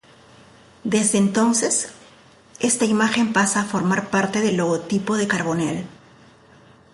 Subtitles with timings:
[0.83, 1.91] Desde entonces,
[2.59, 5.85] esta imagen pasa a formar parte del logotipo de Carbonell.